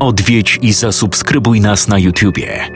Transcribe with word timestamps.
Odwiedź 0.00 0.58
i 0.62 0.72
zasubskrybuj 0.72 1.60
nas 1.60 1.88
na 1.88 1.98
YouTubie. 1.98 2.68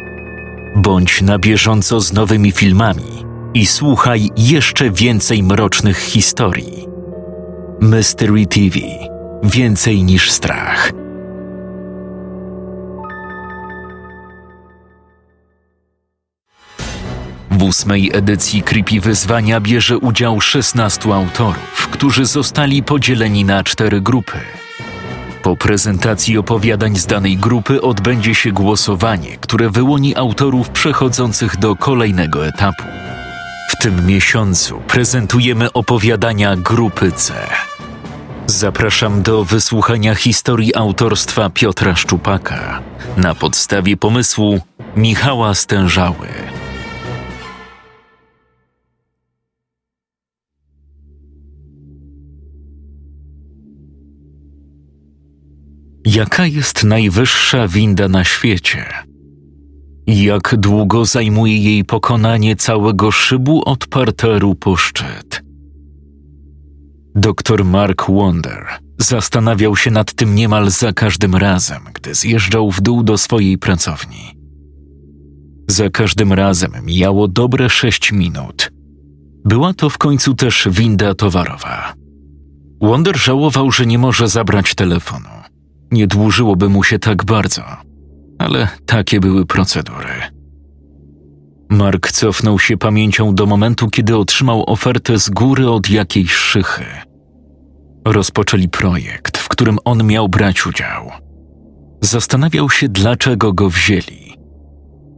Bądź 0.77 1.23
na 1.23 1.39
bieżąco 1.39 2.01
z 2.01 2.13
nowymi 2.13 2.53
filmami 2.53 3.25
i 3.55 3.67
słuchaj 3.67 4.31
jeszcze 4.37 4.91
więcej 4.91 5.43
mrocznych 5.43 5.99
historii. 5.99 6.87
Mystery 7.81 8.47
TV 8.47 8.79
Więcej 9.43 10.05
niż 10.05 10.31
strach. 10.31 10.93
W 17.51 17.63
ósmej 17.63 18.11
edycji 18.15 18.63
Creepy 18.63 19.01
Wyzwania 19.01 19.61
bierze 19.61 19.99
udział 19.99 20.41
16 20.41 21.15
autorów, 21.15 21.89
którzy 21.91 22.27
zostali 22.27 22.83
podzieleni 22.83 23.45
na 23.45 23.65
cztery 23.65 24.01
grupy. 24.01 24.39
Po 25.43 25.57
prezentacji 25.57 26.39
opowiadań 26.39 26.97
z 26.97 27.07
danej 27.07 27.37
grupy 27.37 27.83
odbędzie 27.83 28.35
się 28.35 28.53
głosowanie, 28.53 29.37
które 29.37 29.71
wyłoni 29.71 30.17
autorów 30.17 30.71
przechodzących 30.71 31.57
do 31.57 31.77
kolejnego 31.77 32.47
etapu. 32.47 32.83
W 33.69 33.83
tym 33.83 34.07
miesiącu 34.07 34.83
prezentujemy 34.89 35.73
opowiadania 35.73 36.57
grupy 36.57 37.13
C. 37.13 37.35
Zapraszam 38.47 39.23
do 39.23 39.45
wysłuchania 39.45 40.15
historii 40.15 40.75
autorstwa 40.75 41.51
Piotra 41.51 41.97
Szczupaka 41.97 42.81
na 43.17 43.35
podstawie 43.35 43.97
pomysłu 43.97 44.61
Michała 44.97 45.55
Stężały. 45.55 46.52
Jaka 56.15 56.47
jest 56.47 56.85
najwyższa 56.85 57.69
winda 57.69 58.09
na 58.09 58.25
świecie? 58.25 58.85
Jak 60.07 60.55
długo 60.57 61.05
zajmuje 61.05 61.59
jej 61.59 61.85
pokonanie 61.85 62.57
całego 62.57 63.11
szybu 63.11 63.63
od 63.65 63.87
parteru 63.87 64.55
po 64.55 64.77
szczyt? 64.77 65.43
Doktor 67.15 67.65
Mark 67.65 68.11
Wonder 68.11 68.67
zastanawiał 68.99 69.77
się 69.77 69.91
nad 69.91 70.15
tym 70.15 70.35
niemal 70.35 70.71
za 70.71 70.93
każdym 70.93 71.35
razem, 71.37 71.83
gdy 71.95 72.15
zjeżdżał 72.15 72.71
w 72.71 72.81
dół 72.81 73.03
do 73.03 73.19
swojej 73.19 73.59
pracowni. 73.59 74.39
Za 75.69 75.91
każdym 75.91 76.33
razem 76.33 76.73
mijało 76.85 77.29
dobre 77.29 77.71
sześć 77.71 78.13
minut. 78.13 78.73
Była 79.45 79.75
to 79.75 79.91
w 79.91 79.99
końcu 79.99 80.35
też 80.35 80.69
winda 80.71 81.15
towarowa. 81.15 81.95
Wonder 82.81 83.17
żałował, 83.17 83.73
że 83.73 83.87
nie 83.87 83.99
może 83.99 84.29
zabrać 84.29 84.75
telefonu. 84.75 85.42
Nie 85.93 86.07
dłużyłoby 86.07 86.69
mu 86.69 86.83
się 86.85 86.99
tak 86.99 87.25
bardzo, 87.25 87.63
ale 88.39 88.69
takie 88.87 89.21
były 89.21 89.47
procedury. 89.47 90.09
Mark 91.71 92.13
cofnął 92.13 92.59
się 92.59 92.77
pamięcią 92.77 93.35
do 93.35 93.47
momentu, 93.47 93.89
kiedy 93.89 94.17
otrzymał 94.17 94.65
ofertę 94.67 95.19
z 95.19 95.31
góry 95.31 95.71
od 95.71 95.91
jakiejś 95.91 96.33
szychy. 96.33 96.85
Rozpoczęli 98.05 98.69
projekt, 98.69 99.39
w 99.39 99.49
którym 99.49 99.79
on 99.85 100.05
miał 100.05 100.29
brać 100.29 100.67
udział. 100.67 101.11
Zastanawiał 102.01 102.71
się, 102.71 102.89
dlaczego 102.89 103.53
go 103.53 103.71
wzięli. 103.71 104.35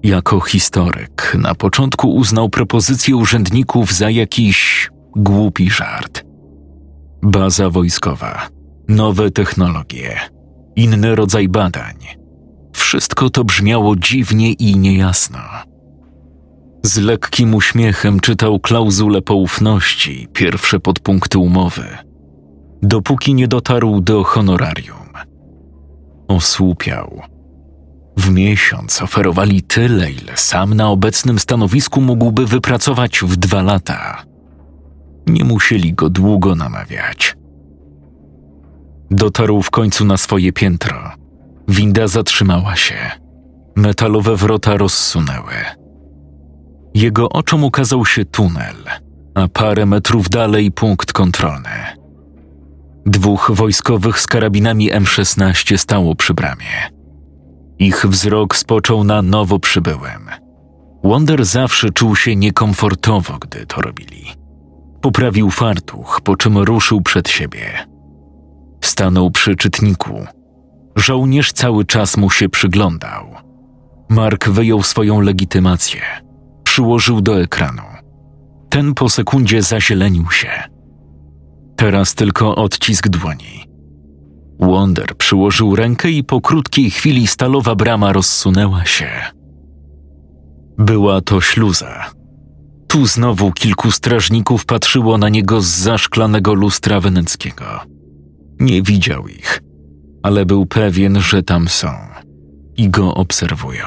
Jako 0.03 0.41
historyk 0.41 1.37
na 1.39 1.55
początku 1.55 2.15
uznał 2.15 2.49
propozycję 2.49 3.17
urzędników 3.17 3.93
za 3.93 4.11
jakiś 4.11 4.91
głupi 5.17 5.71
żart. 5.71 6.25
Baza 7.23 7.71
wojskowa, 7.71 8.49
nowe 8.89 9.31
technologie, 9.31 10.21
inny 10.77 11.15
rodzaj 11.15 11.49
badań. 11.49 11.95
Wszystko 12.73 13.31
to 13.31 13.45
brzmiało 13.45 13.97
dziwnie 13.97 14.53
i 14.53 14.77
niejasno. 14.77 15.39
Z 16.83 16.99
lekkim 16.99 17.55
uśmiechem 17.55 18.21
czytał 18.21 18.61
klauzulę 18.61 19.23
poufności, 19.23 20.29
pierwsze 20.33 20.81
podpunkty 20.81 21.39
umowy, 21.39 21.85
dopóki 22.83 23.35
nie 23.35 23.49
dotarł 23.49 24.01
do 24.01 24.25
honorarium. 24.25 25.09
Osłupiał. 26.29 27.23
W 28.17 28.31
miesiąc 28.31 29.03
oferowali 29.03 29.63
tyle, 29.63 30.11
ile 30.11 30.37
sam 30.37 30.75
na 30.75 30.91
obecnym 30.91 31.39
stanowisku 31.39 32.01
mógłby 32.01 32.47
wypracować 32.47 33.21
w 33.21 33.37
dwa 33.37 33.63
lata. 33.63 34.23
Nie 35.27 35.45
musieli 35.45 35.95
go 35.95 36.11
długo 36.11 36.55
namawiać. 36.55 37.37
Dotarł 39.11 39.63
w 39.63 39.71
końcu 39.71 40.05
na 40.05 40.17
swoje 40.17 40.53
piętro. 40.53 41.11
Winda 41.69 42.09
zatrzymała 42.09 42.77
się. 42.77 42.97
Metalowe 43.77 44.37
wrota 44.37 44.77
rozsunęły. 44.77 45.55
Jego 46.95 47.29
oczom 47.29 47.65
ukazał 47.65 48.07
się 48.07 48.25
tunel, 48.25 48.77
a 49.35 49.49
parę 49.49 49.87
metrów 49.87 50.29
dalej 50.29 50.73
punkt 50.73 51.13
kontrolny. 51.13 51.71
Dwóch 53.07 53.51
wojskowych 53.55 54.21
z 54.21 54.27
karabinami 54.27 54.93
M16 54.93 55.77
stało 55.77 56.15
przy 56.15 56.35
bramie. 56.35 56.91
Ich 57.79 58.07
wzrok 58.07 58.57
spoczął 58.57 59.05
na 59.05 59.23
nowo 59.23 59.59
przybyłym. 59.59 60.31
Wonder 61.05 61.45
zawsze 61.45 61.91
czuł 61.91 62.17
się 62.17 62.37
niekomfortowo, 62.37 63.39
gdy 63.39 63.67
to 63.67 63.81
robili. 63.81 64.25
Poprawił 65.01 65.51
fartuch, 65.51 66.21
po 66.25 66.37
czym 66.37 66.59
ruszył 66.59 67.01
przed 67.01 67.29
siebie. 67.29 67.94
Stanął 68.85 69.31
przy 69.31 69.57
czytniku. 69.57 70.27
Żołnierz 70.97 71.53
cały 71.53 71.85
czas 71.85 72.17
mu 72.17 72.31
się 72.31 72.49
przyglądał. 72.49 73.27
Mark 74.09 74.49
wyjął 74.49 74.83
swoją 74.83 75.21
legitymację 75.21 76.01
przyłożył 76.75 77.21
do 77.21 77.41
ekranu. 77.41 77.83
Ten 78.69 78.95
po 78.95 79.09
sekundzie 79.09 79.63
zazielenił 79.63 80.31
się. 80.31 80.49
Teraz 81.77 82.15
tylko 82.15 82.57
odcisk 82.57 83.09
dłoni. 83.09 83.69
Wonder 84.61 85.17
przyłożył 85.17 85.77
rękę 85.77 86.11
i 86.11 86.25
po 86.25 86.41
krótkiej 86.41 86.91
chwili 86.91 87.27
stalowa 87.27 87.75
brama 87.75 88.13
rozsunęła 88.13 88.85
się. 88.85 89.09
Była 90.79 91.21
to 91.21 91.41
śluza. 91.41 92.11
Tu 92.89 93.07
znowu 93.07 93.53
kilku 93.53 93.91
strażników 93.91 94.65
patrzyło 94.65 95.19
na 95.19 95.29
niego 95.29 95.61
z 95.61 95.67
zaszklanego 95.67 96.55
lustra 96.55 97.01
weneckiego. 97.01 97.94
Nie 98.65 98.83
widział 98.83 99.29
ich, 99.29 99.63
ale 100.23 100.47
był 100.47 100.67
pewien, 100.67 101.21
że 101.21 101.43
tam 101.43 101.69
są 101.69 101.89
i 102.77 102.91
go 102.91 103.15
obserwują. 103.15 103.85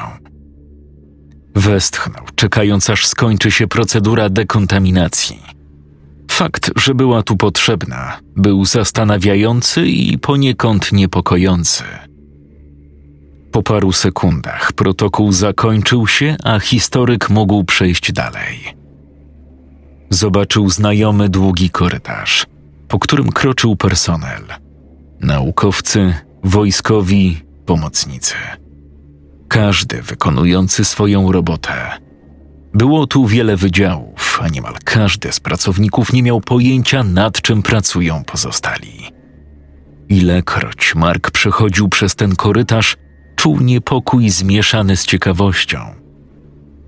Westchnął, 1.54 2.24
czekając 2.34 2.90
aż 2.90 3.06
skończy 3.06 3.50
się 3.50 3.66
procedura 3.66 4.28
dekontaminacji. 4.28 5.42
Fakt, 6.30 6.70
że 6.76 6.94
była 6.94 7.22
tu 7.22 7.36
potrzebna, 7.36 8.18
był 8.36 8.64
zastanawiający 8.64 9.86
i 9.86 10.18
poniekąd 10.18 10.92
niepokojący. 10.92 11.84
Po 13.52 13.62
paru 13.62 13.92
sekundach 13.92 14.72
protokół 14.72 15.32
zakończył 15.32 16.06
się, 16.06 16.36
a 16.44 16.60
historyk 16.60 17.30
mógł 17.30 17.64
przejść 17.64 18.12
dalej. 18.12 18.58
Zobaczył 20.10 20.70
znajomy 20.70 21.28
długi 21.28 21.70
korytarz, 21.70 22.46
po 22.88 22.98
którym 22.98 23.32
kroczył 23.32 23.76
personel. 23.76 24.67
Naukowcy, 25.20 26.14
wojskowi, 26.44 27.42
pomocnicy 27.66 28.34
każdy 29.48 30.02
wykonujący 30.02 30.84
swoją 30.84 31.32
robotę. 31.32 31.72
Było 32.74 33.06
tu 33.06 33.26
wiele 33.26 33.56
wydziałów, 33.56 34.40
a 34.42 34.48
niemal 34.48 34.74
każdy 34.84 35.32
z 35.32 35.40
pracowników 35.40 36.12
nie 36.12 36.22
miał 36.22 36.40
pojęcia, 36.40 37.04
nad 37.04 37.42
czym 37.42 37.62
pracują 37.62 38.24
pozostali. 38.24 38.92
Ilekroć 40.08 40.94
Mark 40.94 41.30
przechodził 41.30 41.88
przez 41.88 42.14
ten 42.14 42.36
korytarz, 42.36 42.96
czuł 43.36 43.60
niepokój 43.60 44.30
zmieszany 44.30 44.96
z 44.96 45.06
ciekawością. 45.06 45.78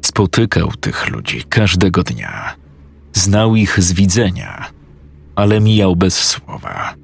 Spotykał 0.03 0.73
tych 0.73 1.09
ludzi 1.09 1.43
każdego 1.49 2.03
dnia. 2.03 2.55
Znał 3.13 3.57
ich 3.57 3.83
z 3.83 3.93
widzenia, 3.93 4.67
ale 5.37 5.61
mijał 5.61 5.97
bez 5.97 6.15
słowa. 6.15 6.95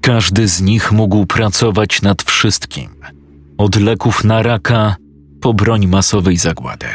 Każdy 0.00 0.48
z 0.48 0.60
nich 0.60 0.92
mógł 0.92 1.26
pracować 1.26 2.02
nad 2.02 2.22
wszystkim– 2.22 2.90
od 3.60 3.76
leków 3.76 4.24
na 4.24 4.42
raka 4.42 4.96
po 5.40 5.54
broń 5.54 5.86
masowej 5.86 6.36
zagłady. 6.36 6.86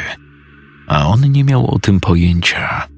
A 0.86 1.06
on 1.06 1.32
nie 1.32 1.44
miał 1.44 1.74
o 1.74 1.78
tym 1.78 2.00
pojęcia. 2.00 2.88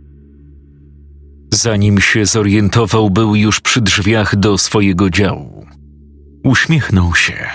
Zanim 1.55 2.01
się 2.01 2.27
zorientował, 2.27 3.11
był 3.11 3.35
już 3.35 3.61
przy 3.61 3.81
drzwiach 3.81 4.37
do 4.37 4.59
swojego 4.59 5.11
działu. 5.11 5.67
Uśmiechnął 6.45 7.15
się. 7.15 7.47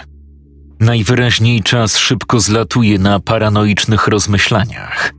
Najwyraźniej 0.80 1.64
czas 1.64 1.98
szybko 1.98 2.40
zlatuje 2.40 3.00
na 3.00 3.20
paranoicznych 3.20 4.08
rozmyślaniach. 4.08 5.14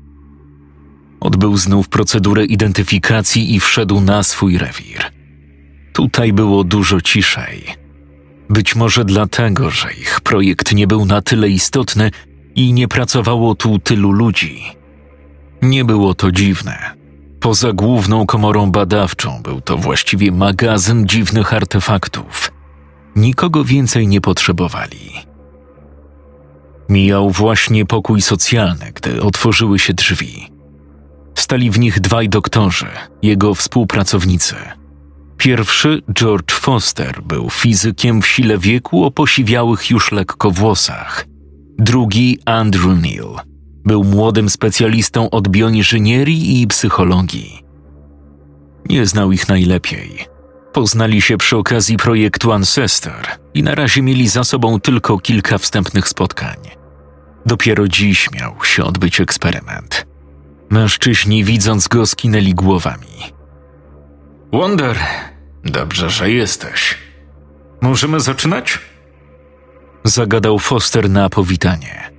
Odbył 1.20 1.56
znów 1.56 1.88
procedurę 1.88 2.44
identyfikacji 2.44 3.54
i 3.54 3.60
wszedł 3.60 4.00
na 4.00 4.22
swój 4.22 4.58
rewir. 4.58 5.23
Tutaj 5.94 6.32
było 6.32 6.64
dużo 6.64 7.00
ciszej 7.00 7.84
Być 8.50 8.76
może 8.76 9.04
dlatego, 9.04 9.70
że 9.70 9.92
ich 9.92 10.20
projekt 10.20 10.72
nie 10.72 10.86
był 10.86 11.04
na 11.04 11.22
tyle 11.22 11.48
istotny 11.48 12.10
i 12.54 12.72
nie 12.72 12.88
pracowało 12.88 13.54
tu 13.54 13.78
tylu 13.78 14.12
ludzi. 14.12 14.62
Nie 15.62 15.84
było 15.84 16.14
to 16.14 16.32
dziwne. 16.32 16.78
Poza 17.40 17.72
główną 17.72 18.26
komorą 18.26 18.70
badawczą 18.70 19.42
był 19.42 19.60
to 19.60 19.76
właściwie 19.76 20.32
magazyn 20.32 21.06
dziwnych 21.06 21.54
artefaktów. 21.54 22.52
Nikogo 23.16 23.64
więcej 23.64 24.08
nie 24.08 24.20
potrzebowali. 24.20 25.12
Mijał 26.88 27.30
właśnie 27.30 27.86
pokój 27.86 28.22
socjalny, 28.22 28.92
gdy 28.94 29.22
otworzyły 29.22 29.78
się 29.78 29.94
drzwi. 29.94 30.50
Stali 31.34 31.70
w 31.70 31.78
nich 31.78 32.00
dwaj 32.00 32.28
doktorzy, 32.28 32.86
jego 33.22 33.54
współpracownicy. 33.54 34.54
Pierwszy, 35.44 36.02
George 36.12 36.52
Foster, 36.52 37.22
był 37.22 37.50
fizykiem 37.50 38.22
w 38.22 38.26
sile 38.26 38.58
wieku 38.58 39.04
o 39.04 39.10
posiwiałych 39.10 39.90
już 39.90 40.12
lekko 40.12 40.50
włosach. 40.50 41.26
Drugi, 41.78 42.38
Andrew 42.44 43.02
Neal, 43.02 43.36
był 43.84 44.04
młodym 44.04 44.50
specjalistą 44.50 45.30
od 45.30 45.48
bioinżynierii 45.48 46.62
i 46.62 46.66
psychologii. 46.66 47.62
Nie 48.88 49.06
znał 49.06 49.32
ich 49.32 49.48
najlepiej. 49.48 50.26
Poznali 50.72 51.22
się 51.22 51.36
przy 51.36 51.56
okazji 51.56 51.96
projektu 51.96 52.52
Ancestor 52.52 53.26
i 53.54 53.62
na 53.62 53.74
razie 53.74 54.02
mieli 54.02 54.28
za 54.28 54.44
sobą 54.44 54.80
tylko 54.80 55.18
kilka 55.18 55.58
wstępnych 55.58 56.08
spotkań. 56.08 56.56
Dopiero 57.46 57.88
dziś 57.88 58.30
miał 58.30 58.64
się 58.64 58.84
odbyć 58.84 59.20
eksperyment. 59.20 60.06
Mężczyźni, 60.70 61.44
widząc 61.44 61.88
go, 61.88 62.06
skinęli 62.06 62.54
głowami. 62.54 63.34
Wonder, 64.52 64.96
dobrze, 65.64 66.10
że 66.10 66.30
jesteś. 66.30 66.98
Możemy 67.80 68.20
zaczynać? 68.20 68.78
Zagadał 70.04 70.58
Foster 70.58 71.10
na 71.10 71.28
powitanie. 71.28 72.10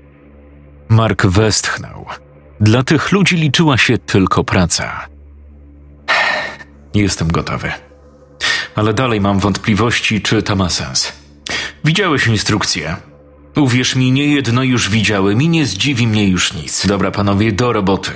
Mark 0.89 1.25
westchnął. 1.25 2.05
Dla 2.59 2.83
tych 2.83 3.11
ludzi 3.11 3.35
liczyła 3.35 3.77
się 3.77 3.97
tylko 3.97 4.43
praca. 4.43 5.07
Jestem 6.93 7.27
gotowy. 7.27 7.71
Ale 8.75 8.93
dalej 8.93 9.21
mam 9.21 9.39
wątpliwości, 9.39 10.21
czy 10.21 10.43
to 10.43 10.55
ma 10.55 10.69
sens. 10.69 11.13
Widziałeś 11.83 12.27
instrukcję. 12.27 12.95
Uwierz 13.55 13.95
mi, 13.95 14.11
nie 14.11 14.27
jedno 14.27 14.63
już 14.63 14.89
widziałem 14.89 15.41
i 15.41 15.49
nie 15.49 15.65
zdziwi 15.65 16.07
mnie 16.07 16.29
już 16.29 16.53
nic. 16.53 16.87
Dobra, 16.87 17.11
panowie, 17.11 17.51
do 17.51 17.73
roboty. 17.73 18.11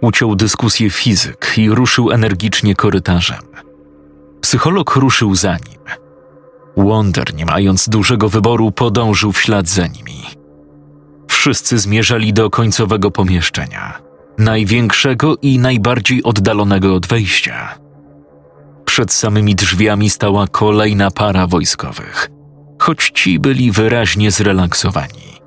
Uciął 0.00 0.36
dyskusję 0.36 0.90
fizyk 0.90 1.52
i 1.56 1.70
ruszył 1.70 2.10
energicznie 2.10 2.74
korytarzem. 2.74 3.38
Psycholog 4.40 4.96
ruszył 4.96 5.34
za 5.34 5.52
nim. 5.52 5.80
Wonder, 6.76 7.34
nie 7.34 7.46
mając 7.46 7.88
dużego 7.88 8.28
wyboru, 8.28 8.72
podążył 8.72 9.32
w 9.32 9.40
ślad 9.40 9.68
za 9.68 9.86
nimi. 9.86 10.22
Wszyscy 11.28 11.78
zmierzali 11.78 12.32
do 12.32 12.50
końcowego 12.50 13.10
pomieszczenia, 13.10 13.98
największego 14.38 15.36
i 15.42 15.58
najbardziej 15.58 16.22
oddalonego 16.22 16.94
od 16.94 17.06
wejścia. 17.06 17.78
Przed 18.84 19.12
samymi 19.12 19.54
drzwiami 19.54 20.10
stała 20.10 20.46
kolejna 20.46 21.10
para 21.10 21.46
wojskowych, 21.46 22.30
choć 22.78 23.10
ci 23.14 23.38
byli 23.38 23.72
wyraźnie 23.72 24.30
zrelaksowani. 24.30 25.40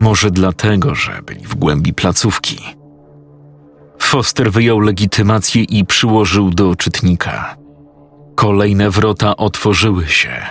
Może 0.00 0.30
dlatego, 0.30 0.94
że 0.94 1.22
byli 1.26 1.46
w 1.46 1.54
głębi 1.54 1.94
placówki. 1.94 2.58
Foster 3.98 4.52
wyjął 4.52 4.80
legitymację 4.80 5.62
i 5.62 5.84
przyłożył 5.84 6.50
do 6.50 6.76
czytnika. 6.76 7.61
Kolejne 8.34 8.90
wrota 8.90 9.36
otworzyły 9.36 10.06
się. 10.06 10.46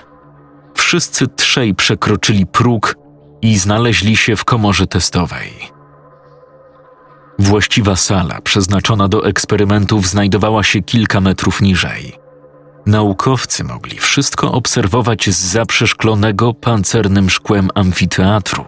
Wszyscy 0.74 1.28
trzej 1.28 1.76
przekroczyli 1.76 2.46
próg 2.46 2.96
i 3.42 3.58
znaleźli 3.58 4.18
się 4.18 4.36
w 4.36 4.46
komorze 4.46 4.88
testowej. 4.88 5.52
Właściwa 7.40 7.96
sala, 7.96 8.42
przeznaczona 8.42 9.08
do 9.08 9.26
eksperymentów, 9.26 10.08
znajdowała 10.08 10.64
się 10.64 10.82
kilka 10.82 11.22
metrów 11.22 11.62
niżej. 11.62 12.14
Naukowcy 12.86 13.64
mogli 13.64 13.98
wszystko 13.98 14.52
obserwować 14.52 15.30
z 15.30 15.40
zaprzeszklonego 15.40 16.54
pancernym 16.54 17.30
szkłem 17.30 17.70
amfiteatru, 17.76 18.66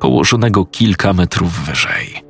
położonego 0.00 0.64
kilka 0.64 1.12
metrów 1.12 1.52
wyżej. 1.52 2.22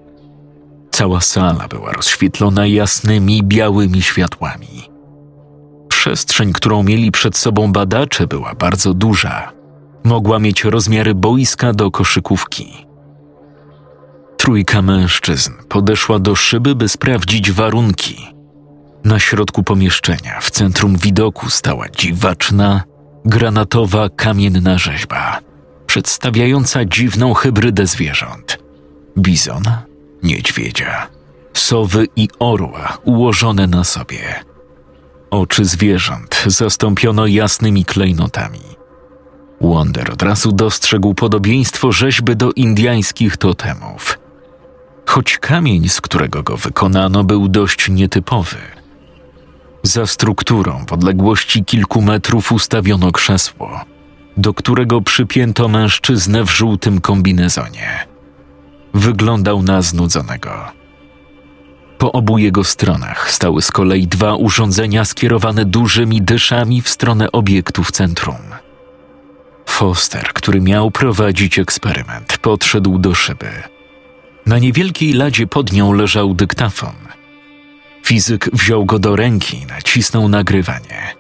Cała 0.91 1.21
sala 1.21 1.69
była 1.69 1.93
rozświetlona 1.93 2.67
jasnymi, 2.67 3.43
białymi 3.43 4.03
światłami. 4.03 4.98
Przestrzeń, 6.09 6.53
którą 6.53 6.83
mieli 6.83 7.11
przed 7.11 7.37
sobą 7.37 7.73
badacze, 7.73 8.27
była 8.27 8.55
bardzo 8.55 8.95
duża. 8.95 9.53
Mogła 10.05 10.39
mieć 10.39 10.65
rozmiary 10.65 11.15
boiska 11.15 11.73
do 11.73 11.91
koszykówki. 11.91 12.87
Trójka 14.37 14.83
mężczyzn 14.83 15.53
podeszła 15.69 16.19
do 16.19 16.35
szyby, 16.35 16.75
by 16.75 16.89
sprawdzić 16.89 17.53
warunki. 17.53 18.27
Na 19.05 19.19
środku 19.19 19.63
pomieszczenia, 19.63 20.41
w 20.41 20.51
centrum 20.51 20.97
widoku, 20.97 21.51
stała 21.51 21.89
dziwaczna, 21.89 22.83
granatowa 23.25 24.09
kamienna 24.09 24.79
rzeźba, 24.79 25.39
przedstawiająca 25.87 26.85
dziwną 26.85 27.35
hybrydę 27.35 27.87
zwierząt: 27.87 28.59
bizona, 29.19 29.83
niedźwiedzia, 30.23 31.07
sowy 31.55 32.07
i 32.17 32.29
orła 32.39 32.99
ułożone 33.05 33.67
na 33.67 33.85
sobie. 33.85 34.49
Oczy 35.31 35.65
zwierząt 35.65 36.45
zastąpiono 36.47 37.27
jasnymi 37.27 37.85
klejnotami. 37.85 38.61
Wonder 39.61 40.13
od 40.13 40.23
razu 40.23 40.53
dostrzegł 40.53 41.15
podobieństwo 41.15 41.93
rzeźby 41.93 42.37
do 42.37 42.53
indiańskich 42.53 43.37
totemów. 43.37 44.19
Choć 45.07 45.39
kamień, 45.39 45.89
z 45.89 46.01
którego 46.01 46.43
go 46.43 46.57
wykonano, 46.57 47.25
był 47.25 47.49
dość 47.49 47.89
nietypowy. 47.89 48.57
Za 49.83 50.07
strukturą 50.07 50.85
w 50.89 50.93
odległości 50.93 51.65
kilku 51.65 52.03
metrów 52.03 52.53
ustawiono 52.53 53.13
krzesło, 53.13 53.81
do 54.37 54.55
którego 54.55 55.01
przypięto 55.01 55.69
mężczyznę 55.69 56.45
w 56.45 56.51
żółtym 56.51 57.01
kombinezonie. 57.01 58.07
Wyglądał 58.95 59.63
na 59.63 59.83
znudzonego. 59.83 60.78
Po 61.99 62.13
obu 62.13 62.39
jego 62.39 62.65
stronach 62.65 63.31
stały 63.31 63.63
z 63.63 63.73
kolei 63.73 64.07
dwa 64.07 64.35
urządzenia 64.35 65.05
skierowane 65.05 65.65
dużymi 65.65 66.23
dyszami 66.23 66.83
w 66.83 66.89
stronę 66.89 67.33
obiektu 67.33 67.85
w 67.85 67.93
centrum. 67.93 68.37
Foster, 69.67 70.33
który 70.35 70.61
miał 70.61 70.91
prowadzić 70.91 71.59
eksperyment, 71.59 72.39
podszedł 72.39 72.99
do 72.99 73.15
szyby. 73.15 73.51
Na 74.47 74.59
niewielkiej 74.59 75.13
ladzie 75.13 75.47
pod 75.47 75.73
nią 75.73 75.93
leżał 75.93 76.35
dyktafon. 76.35 76.95
Fizyk 78.05 78.51
wziął 78.53 78.85
go 78.85 78.99
do 78.99 79.17
ręki 79.17 79.59
i 79.63 79.67
nacisnął 79.67 80.29
nagrywanie. 80.29 81.15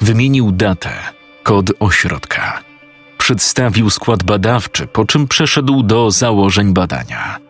Wymienił 0.00 0.52
datę, 0.52 0.90
kod 1.42 1.72
ośrodka. 1.80 2.62
Przedstawił 3.18 3.90
skład 3.90 4.22
badawczy, 4.22 4.86
po 4.86 5.04
czym 5.04 5.28
przeszedł 5.28 5.82
do 5.82 6.10
założeń 6.10 6.72
badania. 6.72 7.45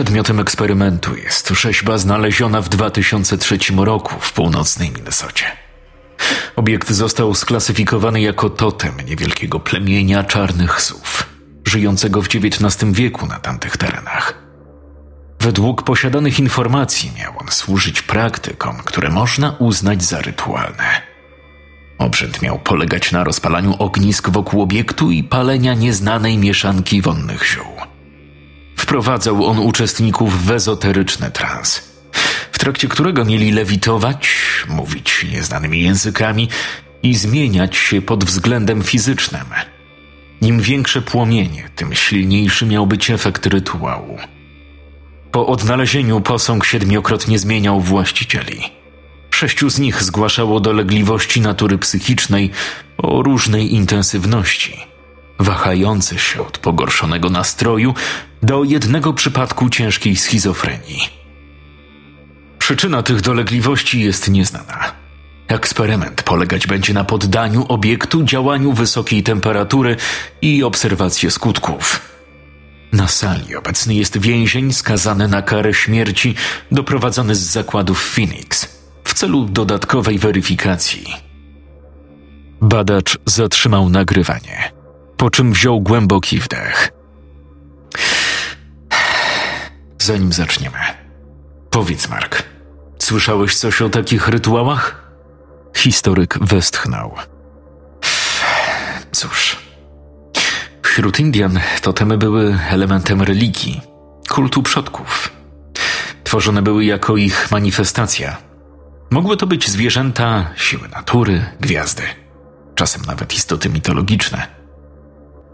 Przedmiotem 0.00 0.40
eksperymentu 0.40 1.16
jest 1.16 1.48
rzeźba 1.48 1.98
znaleziona 1.98 2.60
w 2.62 2.68
2003 2.68 3.58
roku 3.76 4.14
w 4.20 4.32
północnej 4.32 4.90
Minnesocie. 4.90 5.44
Obiekt 6.56 6.90
został 6.90 7.34
sklasyfikowany 7.34 8.20
jako 8.20 8.50
totem 8.50 8.92
niewielkiego 9.06 9.60
plemienia 9.60 10.24
czarnych 10.24 10.82
sów, 10.82 11.26
żyjącego 11.64 12.22
w 12.22 12.26
XIX 12.34 12.92
wieku 12.92 13.26
na 13.26 13.38
tamtych 13.38 13.76
terenach. 13.76 14.34
Według 15.40 15.82
posiadanych 15.82 16.38
informacji 16.38 17.12
miał 17.18 17.32
on 17.38 17.48
służyć 17.48 18.02
praktykom, 18.02 18.76
które 18.84 19.10
można 19.10 19.56
uznać 19.58 20.02
za 20.02 20.20
rytualne. 20.20 21.02
Obrzęd 21.98 22.42
miał 22.42 22.58
polegać 22.58 23.12
na 23.12 23.24
rozpalaniu 23.24 23.76
ognisk 23.78 24.30
wokół 24.30 24.62
obiektu 24.62 25.10
i 25.10 25.24
palenia 25.24 25.74
nieznanej 25.74 26.38
mieszanki 26.38 27.02
wonnych 27.02 27.44
ziół. 27.44 27.89
Wprowadzał 28.80 29.46
on 29.46 29.58
uczestników 29.58 30.46
w 30.46 30.50
ezoteryczny 30.50 31.30
trans, 31.30 31.82
w 32.52 32.58
trakcie 32.58 32.88
którego 32.88 33.24
mieli 33.24 33.52
lewitować, 33.52 34.28
mówić 34.68 35.26
nieznanymi 35.32 35.82
językami 35.82 36.48
i 37.02 37.14
zmieniać 37.14 37.76
się 37.76 38.02
pod 38.02 38.24
względem 38.24 38.82
fizycznym. 38.82 39.44
Im 40.40 40.60
większe 40.60 41.02
płomienie, 41.02 41.70
tym 41.76 41.94
silniejszy 41.94 42.66
miał 42.66 42.86
być 42.86 43.10
efekt 43.10 43.46
rytuału. 43.46 44.18
Po 45.32 45.46
odnalezieniu 45.46 46.20
posąg 46.20 46.66
siedmiokrotnie 46.66 47.38
zmieniał 47.38 47.80
właścicieli. 47.80 48.60
Sześciu 49.30 49.70
z 49.70 49.78
nich 49.78 50.02
zgłaszało 50.02 50.60
dolegliwości 50.60 51.40
natury 51.40 51.78
psychicznej 51.78 52.50
o 52.98 53.22
różnej 53.22 53.74
intensywności, 53.74 54.89
wahające 55.40 56.18
się 56.18 56.46
od 56.46 56.58
pogorszonego 56.58 57.30
nastroju 57.30 57.94
do 58.42 58.64
jednego 58.64 59.12
przypadku 59.12 59.70
ciężkiej 59.70 60.16
schizofrenii. 60.16 61.20
Przyczyna 62.58 63.02
tych 63.02 63.20
dolegliwości 63.20 64.00
jest 64.00 64.28
nieznana. 64.28 64.92
Eksperyment 65.48 66.22
polegać 66.22 66.66
będzie 66.66 66.94
na 66.94 67.04
poddaniu 67.04 67.66
obiektu 67.68 68.22
działaniu 68.22 68.72
wysokiej 68.72 69.22
temperatury 69.22 69.96
i 70.42 70.64
obserwacji 70.64 71.30
skutków. 71.30 72.00
Na 72.92 73.08
sali 73.08 73.56
obecny 73.56 73.94
jest 73.94 74.18
więzień 74.18 74.72
skazany 74.72 75.28
na 75.28 75.42
karę 75.42 75.74
śmierci, 75.74 76.34
doprowadzony 76.72 77.34
z 77.34 77.40
zakładu 77.40 77.94
w 77.94 78.02
Phoenix 78.14 78.68
w 79.04 79.14
celu 79.14 79.44
dodatkowej 79.44 80.18
weryfikacji. 80.18 81.06
Badacz 82.60 83.18
zatrzymał 83.26 83.88
nagrywanie, 83.88 84.79
po 85.20 85.30
czym 85.30 85.52
wziął 85.52 85.80
głęboki 85.80 86.38
wdech. 86.38 86.92
Zanim 89.98 90.32
zaczniemy, 90.32 90.78
powiedz, 91.70 92.08
Mark, 92.08 92.42
słyszałeś 92.98 93.56
coś 93.56 93.82
o 93.82 93.88
takich 93.88 94.28
rytuałach? 94.28 95.10
Historyk 95.76 96.38
westchnął. 96.40 97.14
Cóż, 99.12 99.56
wśród 100.82 101.20
Indian 101.20 101.60
totemy 101.82 102.18
były 102.18 102.58
elementem 102.70 103.22
religii, 103.22 103.80
kultu 104.28 104.62
przodków. 104.62 105.32
Tworzone 106.24 106.62
były 106.62 106.84
jako 106.84 107.16
ich 107.16 107.50
manifestacja. 107.50 108.36
Mogły 109.10 109.36
to 109.36 109.46
być 109.46 109.68
zwierzęta, 109.68 110.50
siły 110.56 110.88
natury, 110.88 111.44
gwiazdy, 111.60 112.02
czasem 112.74 113.02
nawet 113.02 113.34
istoty 113.34 113.68
mitologiczne. 113.68 114.59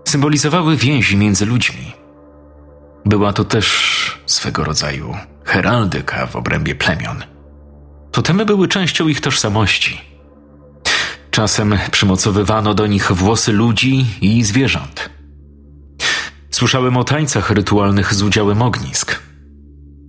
Symbolizowały 0.06 0.76
więzi 0.76 1.16
między 1.16 1.46
ludźmi. 1.46 1.92
Była 3.04 3.32
to 3.32 3.44
też 3.44 4.20
swego 4.26 4.64
rodzaju 4.64 5.16
heraldyka 5.44 6.26
w 6.26 6.36
obrębie 6.36 6.74
plemion. 6.74 7.22
Totemy 8.12 8.44
były 8.44 8.68
częścią 8.68 9.08
ich 9.08 9.20
tożsamości. 9.20 10.00
Czasem 11.30 11.78
przymocowywano 11.90 12.74
do 12.74 12.86
nich 12.86 13.12
włosy 13.12 13.52
ludzi 13.52 14.06
i 14.20 14.44
zwierząt. 14.44 15.10
Słyszałem 16.50 16.96
o 16.96 17.04
tańcach 17.04 17.50
rytualnych 17.50 18.14
z 18.14 18.22
udziałem 18.22 18.62
ognisk. 18.62 19.22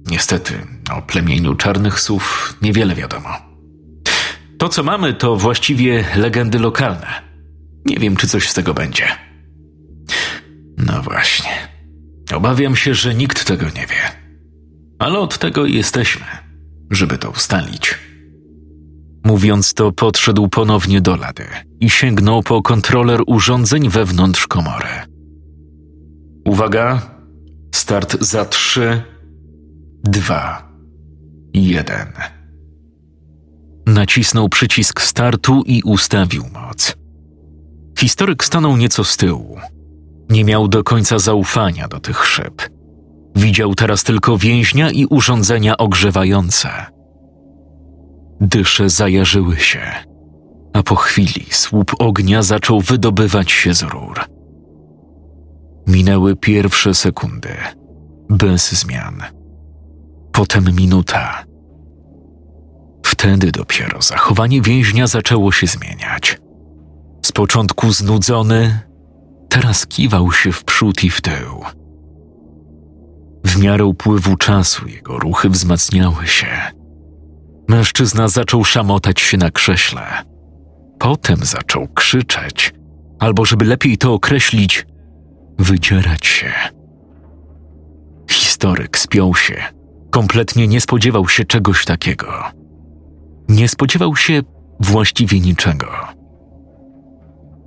Niestety, 0.05 0.53
o 0.97 1.01
plemieniu 1.01 1.55
czarnych 1.55 1.99
słów 1.99 2.55
niewiele 2.61 2.95
wiadomo. 2.95 3.29
To, 4.57 4.69
co 4.69 4.83
mamy, 4.83 5.13
to 5.13 5.35
właściwie 5.35 6.05
legendy 6.15 6.59
lokalne. 6.59 7.21
Nie 7.85 7.97
wiem, 7.97 8.15
czy 8.15 8.27
coś 8.27 8.49
z 8.49 8.53
tego 8.53 8.73
będzie. 8.73 9.26
No 10.77 11.01
właśnie. 11.01 11.51
Obawiam 12.35 12.75
się, 12.75 12.93
że 12.93 13.15
nikt 13.15 13.45
tego 13.45 13.65
nie 13.65 13.87
wie. 13.87 14.11
Ale 14.99 15.19
od 15.19 15.37
tego 15.37 15.65
jesteśmy, 15.65 16.25
żeby 16.91 17.17
to 17.17 17.29
ustalić. 17.29 17.95
Mówiąc 19.25 19.73
to, 19.73 19.91
podszedł 19.91 20.47
ponownie 20.47 21.01
do 21.01 21.15
lady 21.15 21.45
i 21.79 21.89
sięgnął 21.89 22.43
po 22.43 22.61
kontroler 22.61 23.21
urządzeń 23.27 23.89
wewnątrz 23.89 24.47
komory. 24.47 24.87
Uwaga, 26.45 27.01
start 27.75 28.17
za 28.21 28.45
trzy, 28.45 29.01
dwa, 30.03 30.71
jeden. 31.53 32.07
Nacisnął 33.85 34.49
przycisk 34.49 35.01
startu 35.01 35.63
i 35.65 35.81
ustawił 35.83 36.43
moc. 36.53 36.95
Historyk 37.99 38.43
stanął 38.43 38.77
nieco 38.77 39.03
z 39.03 39.17
tyłu. 39.17 39.57
Nie 40.29 40.43
miał 40.43 40.67
do 40.67 40.83
końca 40.83 41.19
zaufania 41.19 41.87
do 41.87 41.99
tych 41.99 42.25
szyb. 42.25 42.69
Widział 43.35 43.75
teraz 43.75 44.03
tylko 44.03 44.37
więźnia 44.37 44.91
i 44.91 45.05
urządzenia 45.05 45.77
ogrzewające. 45.77 46.69
Dysze 48.41 48.89
zajarzyły 48.89 49.57
się, 49.57 49.81
a 50.73 50.83
po 50.83 50.95
chwili 50.95 51.45
słup 51.51 51.91
ognia 51.99 52.41
zaczął 52.41 52.81
wydobywać 52.81 53.51
się 53.51 53.73
z 53.73 53.83
rur. 53.83 54.19
Minęły 55.87 56.35
pierwsze 56.35 56.93
sekundy, 56.93 57.55
bez 58.29 58.71
zmian. 58.71 59.23
Potem 60.31 60.75
minuta. 60.75 61.45
Wtedy 63.05 63.51
dopiero 63.51 64.01
zachowanie 64.01 64.61
więźnia 64.61 65.07
zaczęło 65.07 65.51
się 65.51 65.67
zmieniać. 65.67 66.39
Z 67.25 67.31
początku 67.31 67.91
znudzony, 67.91 68.79
teraz 69.49 69.87
kiwał 69.87 70.31
się 70.31 70.51
w 70.51 70.63
przód 70.63 71.03
i 71.03 71.09
w 71.09 71.21
tył. 71.21 71.63
W 73.45 73.57
miarę 73.57 73.85
upływu 73.85 74.37
czasu 74.37 74.87
jego 74.87 75.19
ruchy 75.19 75.49
wzmacniały 75.49 76.27
się. 76.27 76.47
Mężczyzna 77.67 78.27
zaczął 78.27 78.63
szamotać 78.63 79.21
się 79.21 79.37
na 79.37 79.51
krześle. 79.51 80.01
Potem 80.99 81.37
zaczął 81.41 81.87
krzyczeć, 81.87 82.73
albo 83.19 83.45
żeby 83.45 83.65
lepiej 83.65 83.97
to 83.97 84.13
określić, 84.13 84.85
wydzierać 85.59 86.25
się. 86.25 86.51
Historyk 88.31 88.97
spiął 88.97 89.35
się. 89.35 89.63
Kompletnie 90.11 90.67
nie 90.67 90.81
spodziewał 90.81 91.27
się 91.27 91.45
czegoś 91.45 91.85
takiego. 91.85 92.43
Nie 93.49 93.69
spodziewał 93.69 94.15
się 94.15 94.41
właściwie 94.79 95.39
niczego. 95.39 96.16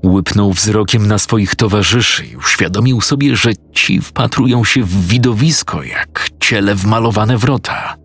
Łypnął 0.05 0.53
wzrokiem 0.53 1.07
na 1.07 1.19
swoich 1.19 1.55
towarzyszy 1.55 2.27
i 2.27 2.37
uświadomił 2.37 3.01
sobie, 3.01 3.37
że 3.37 3.51
ci 3.73 4.01
wpatrują 4.01 4.65
się 4.65 4.83
w 4.83 5.07
widowisko 5.07 5.83
jak 5.83 6.29
ciele 6.41 6.75
wmalowane 6.75 7.39
wrota. 7.39 7.97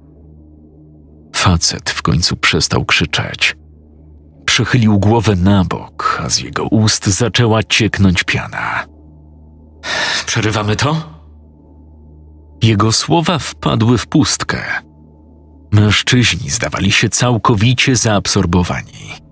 Facet 1.36 1.90
w 1.90 2.02
końcu 2.02 2.36
przestał 2.36 2.86
krzyczeć. 2.86 3.56
Przechylił 4.46 5.00
głowę 5.00 5.36
na 5.36 5.64
bok, 5.64 6.22
a 6.26 6.30
z 6.30 6.40
jego 6.40 6.64
ust 6.64 7.08
zaczęła 7.08 7.64
cieknąć 7.64 8.24
piana. 8.24 8.86
Przerywamy 10.26 10.76
to? 10.76 11.16
Jego 12.64 12.92
słowa 12.92 13.40
wpadły 13.40 13.98
w 13.98 14.08
pustkę. 14.08 14.64
Mężczyźni 15.72 16.50
zdawali 16.50 16.92
się 16.92 17.10
całkowicie 17.10 17.96
zaabsorbowani. 17.96 19.25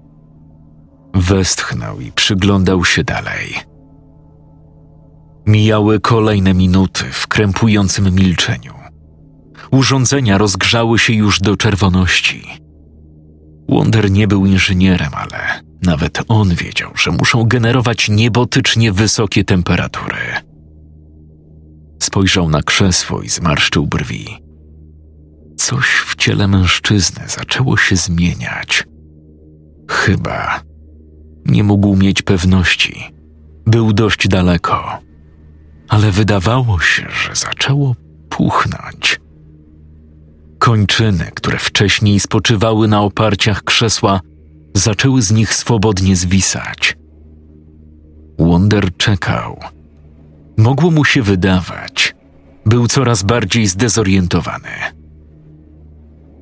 Westchnął 1.13 2.00
i 2.00 2.12
przyglądał 2.12 2.86
się 2.86 3.03
dalej. 3.03 3.55
Mijały 5.46 6.00
kolejne 6.00 6.53
minuty 6.53 7.03
w 7.12 7.27
krępującym 7.27 8.15
milczeniu. 8.15 8.74
Urządzenia 9.72 10.38
rozgrzały 10.38 11.00
się 11.00 11.13
już 11.13 11.39
do 11.39 11.58
czerwoności. 11.58 12.43
Wonder 13.70 14.12
nie 14.12 14.27
był 14.27 14.46
inżynierem, 14.46 15.12
ale 15.13 15.62
nawet 15.82 16.20
on 16.27 16.55
wiedział, 16.55 16.91
że 16.96 17.12
muszą 17.12 17.43
generować 17.43 18.10
niebotycznie 18.10 18.91
wysokie 18.91 19.43
temperatury. 19.43 20.17
Spojrzał 22.03 22.50
na 22.50 22.62
krzesło 22.63 23.22
i 23.22 23.29
zmarszczył 23.29 23.88
brwi. 23.88 24.27
Coś 25.58 25.86
w 25.86 26.15
ciele 26.15 26.48
mężczyzny 26.48 27.24
zaczęło 27.27 27.77
się 27.77 27.96
zmieniać. 27.96 28.84
Chyba 29.89 30.62
nie 31.46 31.64
mógł 31.64 31.96
mieć 31.96 32.22
pewności. 32.22 33.14
Był 33.66 33.94
dość 33.94 34.28
daleko, 34.28 35.00
ale 35.90 36.12
wydawało 36.12 36.80
się, 36.80 37.08
że 37.10 37.36
zaczęło 37.36 37.96
puchnąć. 38.30 39.20
Kończyny, 40.60 41.32
które 41.36 41.58
wcześniej 41.58 42.20
spoczywały 42.20 42.88
na 42.88 43.02
oparciach 43.02 43.64
krzesła, 43.64 44.22
zaczęły 44.74 45.22
z 45.22 45.32
nich 45.32 45.54
swobodnie 45.54 46.16
zwisać. 46.16 46.98
Wonder 48.40 48.98
czekał. 48.98 49.60
Mogło 50.58 50.92
mu 50.92 51.06
się 51.06 51.22
wydawać. 51.22 52.16
Był 52.66 52.88
coraz 52.88 53.24
bardziej 53.24 53.68
zdezorientowany. 53.68 54.70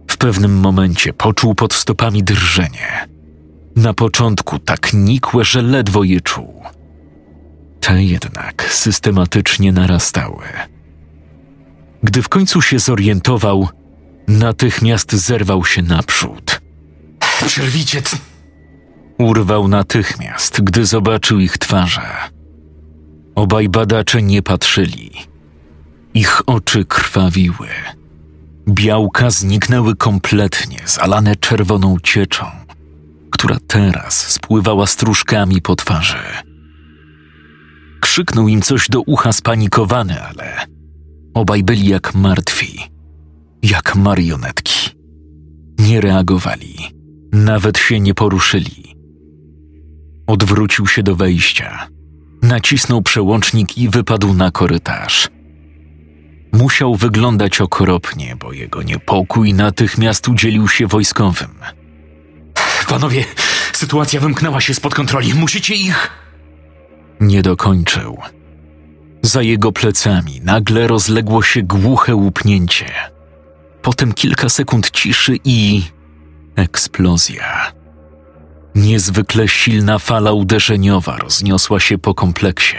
W 0.10 0.18
pewnym 0.18 0.60
momencie 0.60 1.14
poczuł 1.14 1.56
pod 1.56 1.74
stopami 1.74 2.24
drżenie. 2.24 3.11
Na 3.82 3.94
początku 3.94 4.60
tak 4.60 4.94
nikłe, 4.94 5.46
że 5.46 5.62
ledwo 5.62 6.04
je 6.04 6.22
czuł. 6.22 6.64
Te 7.80 8.04
jednak 8.04 8.68
systematycznie 8.72 9.72
narastały. 9.72 10.44
Gdy 12.04 12.22
w 12.22 12.30
końcu 12.30 12.62
się 12.62 12.80
zorientował, 12.80 13.70
natychmiast 14.28 15.14
zerwał 15.14 15.66
się 15.66 15.82
naprzód. 15.82 16.62
Przerwicie! 17.46 18.02
Urwał 19.18 19.68
natychmiast, 19.68 20.62
gdy 20.62 20.86
zobaczył 20.86 21.40
ich 21.40 21.58
twarze. 21.58 22.08
Obaj 23.36 23.70
badacze 23.70 24.22
nie 24.22 24.42
patrzyli. 24.42 25.12
Ich 26.14 26.42
oczy 26.46 26.86
krwawiły. 26.86 27.68
Białka 28.70 29.30
zniknęły 29.30 29.96
kompletnie, 29.96 30.80
zalane 30.86 31.36
czerwoną 31.36 31.98
cieczą, 32.04 32.46
która 33.42 33.58
teraz 33.68 34.32
spływała 34.32 34.88
stróżkami 34.88 35.62
po 35.62 35.76
twarzy. 35.76 36.18
Krzyknął 38.02 38.48
im 38.48 38.62
coś 38.62 38.90
do 38.90 39.02
ucha 39.02 39.32
spanikowany, 39.32 40.22
ale 40.22 40.66
obaj 41.34 41.64
byli 41.64 41.88
jak 41.88 42.16
martwi, 42.16 42.80
jak 43.64 43.96
marionetki. 43.96 44.90
Nie 45.80 46.02
reagowali, 46.02 46.76
Nawet 47.32 47.78
się 47.78 48.00
nie 48.00 48.14
poruszyli. 48.14 48.96
Odwrócił 50.28 50.88
się 50.88 51.04
do 51.04 51.16
wejścia, 51.16 51.88
nacisnął 52.42 53.02
przełącznik 53.02 53.78
i 53.78 53.90
wypadł 53.90 54.34
na 54.34 54.52
korytarz. 54.52 55.30
Musiał 56.54 56.96
wyglądać 56.96 57.62
okropnie, 57.62 58.36
bo 58.36 58.54
jego 58.54 58.84
niepokój 58.84 59.54
natychmiast 59.54 60.28
udzielił 60.28 60.68
się 60.68 60.88
wojskowym. 60.88 61.81
Panowie, 62.86 63.26
sytuacja 63.74 64.20
wymknęła 64.20 64.62
się 64.62 64.74
spod 64.74 64.96
kontroli. 64.96 65.34
Musicie 65.34 65.76
ich. 65.76 66.10
Nie 67.20 67.42
dokończył. 67.42 68.18
Za 69.22 69.42
jego 69.42 69.72
plecami 69.72 70.42
nagle 70.44 70.88
rozległo 70.88 71.44
się 71.44 71.64
głuche 71.64 72.16
łupnięcie. 72.16 72.86
Potem 73.82 74.14
kilka 74.14 74.50
sekund 74.50 74.92
ciszy 74.92 75.38
i 75.44 75.84
eksplozja. 76.56 77.72
Niezwykle 78.76 79.48
silna 79.48 80.00
fala 80.00 80.32
uderzeniowa 80.32 81.18
rozniosła 81.18 81.80
się 81.80 81.98
po 81.98 82.14
kompleksie, 82.16 82.78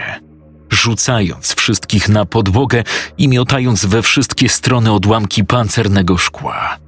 rzucając 0.69 1.55
wszystkich 1.55 2.09
na 2.09 2.25
podłogę 2.25 2.83
i 3.17 3.27
miotając 3.27 3.85
we 3.85 4.01
wszystkie 4.01 4.49
strony 4.49 4.91
odłamki 4.91 5.45
pancernego 5.45 6.17
szkła. 6.17 6.82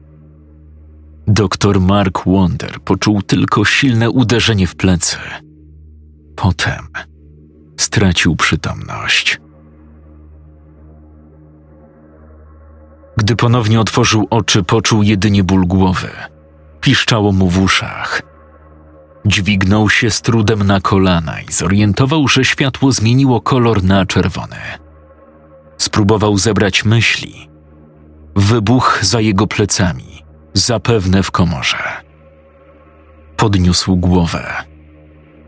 Doktor 1.27 1.82
Mark 1.82 2.25
Wonder 2.25 2.79
poczuł 2.79 3.22
tylko 3.22 3.65
silne 3.65 4.10
uderzenie 4.10 4.67
w 4.67 4.75
plecy. 4.75 5.17
Potem 6.36 6.88
stracił 7.77 8.36
przytomność. 8.36 9.41
Gdy 13.17 13.36
ponownie 13.36 13.79
otworzył 13.79 14.27
oczy, 14.29 14.63
poczuł 14.63 15.03
jedynie 15.03 15.44
ból 15.44 15.67
głowy. 15.67 16.10
Piszczało 16.82 17.32
mu 17.32 17.50
w 17.50 17.62
uszach. 17.62 18.22
Dźwignął 19.25 19.89
się 19.89 20.12
z 20.12 20.22
trudem 20.22 20.63
na 20.63 20.82
kolana 20.82 21.41
i 21.41 21.51
zorientował, 21.51 22.27
że 22.27 22.46
światło 22.46 22.91
zmieniło 22.91 23.41
kolor 23.41 23.84
na 23.84 24.05
czerwony. 24.05 24.58
Spróbował 25.77 26.38
zebrać 26.38 26.86
myśli. 26.86 27.50
Wybuch 28.36 29.00
za 29.01 29.22
jego 29.22 29.48
plecami, 29.48 30.14
zapewne 30.55 31.24
w 31.24 31.31
komorze. 31.31 31.83
Podniósł 33.38 33.95
głowę. 33.95 34.53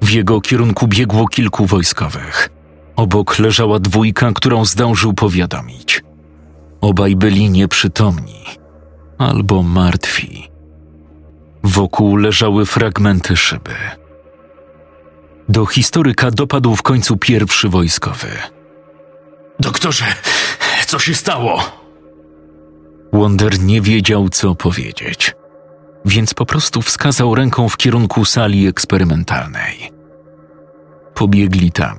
W 0.01 0.09
jego 0.09 0.41
kierunku 0.41 0.87
biegło 0.87 1.27
kilku 1.27 1.65
wojskowych. 1.65 2.49
Obok 2.95 3.39
leżała 3.39 3.79
dwójka, 3.79 4.31
którą 4.35 4.65
zdążył 4.65 5.13
powiadomić. 5.13 6.03
Obaj 6.81 7.15
byli 7.15 7.49
nieprzytomni 7.49 8.43
albo 9.17 9.63
martwi. 9.63 10.49
Wokół 11.63 12.15
leżały 12.15 12.65
fragmenty 12.65 13.37
szyby. 13.37 13.75
Do 15.49 15.65
historyka 15.65 16.31
dopadł 16.31 16.75
w 16.75 16.81
końcu 16.81 17.17
pierwszy 17.17 17.69
wojskowy. 17.69 18.27
Doktorze, 19.59 20.05
co 20.87 20.99
się 20.99 21.13
stało? 21.13 21.76
Wonder 23.17 23.59
nie 23.59 23.81
wiedział, 23.81 24.29
co 24.29 24.55
powiedzieć, 24.55 25.35
więc 26.05 26.33
po 26.33 26.45
prostu 26.45 26.81
wskazał 26.81 27.35
ręką 27.35 27.69
w 27.69 27.77
kierunku 27.77 28.25
sali 28.25 28.67
eksperymentalnej. 28.67 29.91
Pobiegli 31.13 31.71
tam. 31.71 31.97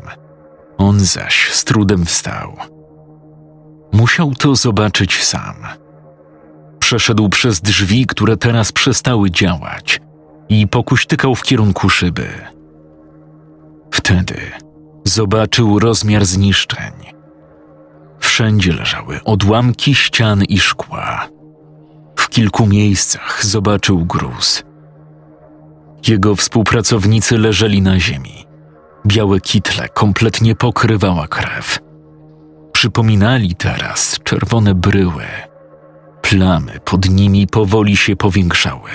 On 0.76 1.00
zaś 1.00 1.52
z 1.52 1.64
trudem 1.64 2.04
wstał. 2.04 2.56
Musiał 3.92 4.34
to 4.34 4.56
zobaczyć 4.56 5.24
sam. 5.24 5.54
Przeszedł 6.78 7.28
przez 7.28 7.60
drzwi, 7.60 8.06
które 8.06 8.36
teraz 8.36 8.72
przestały 8.72 9.30
działać 9.30 10.00
i 10.48 10.68
pokuśtykał 10.68 11.34
w 11.34 11.42
kierunku 11.42 11.90
szyby. 11.90 12.28
Wtedy 13.90 14.36
zobaczył 15.04 15.78
rozmiar 15.78 16.26
zniszczeń. 16.26 17.17
Wszędzie 18.20 18.72
leżały 18.72 19.20
odłamki 19.24 19.94
ścian 19.94 20.44
i 20.44 20.58
szkła. 20.58 21.28
W 22.16 22.28
kilku 22.28 22.66
miejscach 22.66 23.44
zobaczył 23.44 24.04
gruz. 24.04 24.62
Jego 26.08 26.36
współpracownicy 26.36 27.38
leżeli 27.38 27.82
na 27.82 28.00
ziemi. 28.00 28.46
Białe 29.06 29.40
kitle 29.40 29.88
kompletnie 29.88 30.54
pokrywała 30.54 31.28
krew. 31.28 31.78
Przypominali 32.72 33.54
teraz 33.54 34.18
czerwone 34.24 34.74
bryły. 34.74 35.24
Plamy 36.22 36.80
pod 36.84 37.10
nimi 37.10 37.46
powoli 37.46 37.96
się 37.96 38.16
powiększały. 38.16 38.90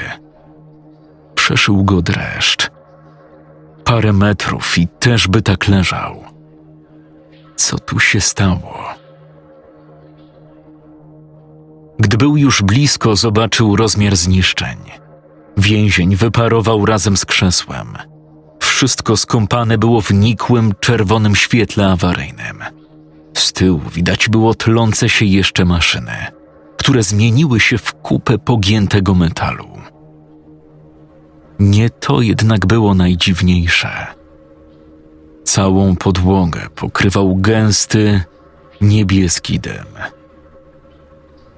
Przeszył 1.36 1.84
go 1.84 2.02
dreszcz. 2.02 2.72
Parę 3.84 4.14
metrów 4.14 4.78
i 4.78 4.88
też 4.88 5.28
by 5.28 5.42
tak 5.42 5.68
leżał. 5.68 6.24
Co 7.56 7.80
tu 7.80 8.00
się 8.00 8.22
stało? 8.22 9.03
Gdy 12.14 12.18
był 12.18 12.38
już 12.38 12.62
blisko, 12.62 13.16
zobaczył 13.16 13.76
rozmiar 13.76 14.16
zniszczeń. 14.16 14.78
Więzień 15.58 16.16
wyparował 16.16 16.86
razem 16.86 17.18
z 17.18 17.26
krzesłem. 17.26 17.98
Wszystko 18.60 19.18
skąpane 19.18 19.78
było 19.78 20.02
w 20.02 20.12
nikłym, 20.12 20.74
czerwonym 20.80 21.36
świetle 21.36 21.92
awaryjnym. 21.92 22.64
Z 23.34 23.54
tyłu 23.54 23.82
widać 23.94 24.30
było 24.30 24.54
tlące 24.54 25.10
się 25.10 25.26
jeszcze 25.26 25.66
maszyny, 25.66 26.16
które 26.78 27.04
zmieniły 27.04 27.60
się 27.60 27.78
w 27.78 27.94
kupę 27.94 28.38
pogiętego 28.38 29.16
metalu. 29.16 29.70
Nie 31.60 31.90
to 31.90 32.22
jednak 32.22 32.66
było 32.66 32.94
najdziwniejsze. 32.96 34.08
Całą 35.44 35.96
podłogę 35.96 36.62
pokrywał 36.76 37.36
gęsty, 37.36 38.22
niebieski 38.82 39.60
dym. 39.60 40.23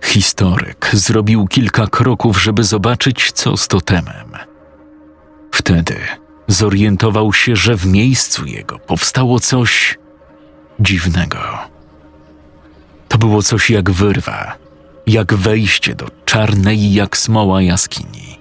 Historyk 0.06 0.90
zrobił 0.94 1.48
kilka 1.48 1.88
kroków, 1.88 2.42
żeby 2.44 2.64
zobaczyć, 2.64 3.32
co 3.32 3.58
z 3.58 3.68
totemem. 3.68 4.32
Wtedy 5.52 5.96
zorientował 6.48 7.34
się, 7.34 7.56
że 7.56 7.76
w 7.76 7.86
miejscu 7.86 8.46
jego 8.46 8.80
powstało 8.80 9.40
coś 9.40 9.98
dziwnego. 10.80 11.40
To 13.08 13.18
było 13.18 13.44
coś 13.44 13.70
jak 13.70 13.92
wyrwa, 13.92 14.56
jak 15.08 15.34
wejście 15.34 15.96
do 15.96 16.06
czarnej 16.26 16.94
jak 16.94 17.18
smoła 17.18 17.62
jaskini, 17.62 18.40